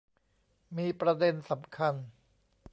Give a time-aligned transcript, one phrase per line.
[0.77, 1.95] มีประเด็นสำคัญ